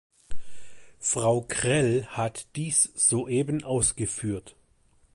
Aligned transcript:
Frau 0.99 1.41
Krehl 1.47 2.07
hat 2.07 2.47
dies 2.55 2.91
soeben 2.95 3.63
ausgeführt. 3.63 4.55